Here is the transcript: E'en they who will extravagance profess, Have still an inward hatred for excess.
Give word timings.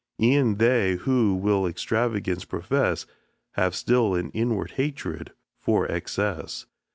E'en 0.19 0.55
they 0.55 0.95
who 0.95 1.35
will 1.35 1.67
extravagance 1.67 2.43
profess, 2.43 3.05
Have 3.51 3.75
still 3.75 4.15
an 4.15 4.31
inward 4.31 4.71
hatred 4.71 5.31
for 5.59 5.85
excess. 5.91 6.65